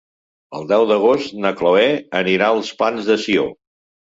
El 0.59 0.63
deu 0.71 0.85
d'agost 0.91 1.35
na 1.43 1.51
Chloé 1.61 1.85
anirà 2.23 2.49
als 2.55 2.73
Plans 2.81 3.11
de 3.13 3.23
Sió. 3.27 3.47